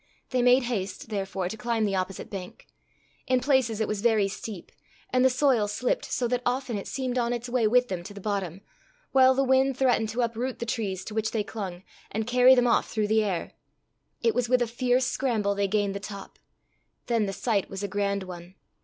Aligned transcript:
They 0.31 0.41
made 0.41 0.63
haste, 0.63 1.09
therefore, 1.09 1.47
to 1.47 1.55
climb 1.55 1.85
the 1.85 1.93
opposite 1.93 2.31
bank. 2.31 2.65
In 3.27 3.39
places 3.39 3.79
it 3.79 3.87
was 3.87 4.01
very 4.01 4.27
steep, 4.27 4.71
and 5.11 5.23
the 5.23 5.29
soil 5.29 5.67
slipped 5.67 6.05
so 6.05 6.27
that 6.29 6.41
often 6.43 6.75
it 6.79 6.87
seemed 6.87 7.19
on 7.19 7.33
its 7.33 7.47
way 7.47 7.67
with 7.67 7.87
them 7.87 8.01
to 8.05 8.13
the 8.15 8.19
bottom, 8.19 8.61
while 9.11 9.35
the 9.35 9.43
wind 9.43 9.77
threatened 9.77 10.09
to 10.09 10.21
uproot 10.21 10.57
the 10.57 10.65
trees 10.65 11.05
to 11.05 11.13
which 11.13 11.29
they 11.29 11.43
clung, 11.43 11.83
and 12.09 12.25
carry 12.25 12.55
them 12.55 12.65
off 12.65 12.89
through 12.89 13.09
the 13.09 13.23
air. 13.23 13.51
It 14.23 14.33
was 14.33 14.49
with 14.49 14.63
a 14.63 14.65
fierce 14.67 15.05
scramble 15.05 15.53
they 15.53 15.67
gained 15.67 15.93
the 15.93 15.99
top. 15.99 16.39
Then 17.05 17.27
the 17.27 17.31
sight 17.31 17.69
was 17.69 17.83
a 17.83 17.87
grand 17.87 18.23
one. 18.23 18.55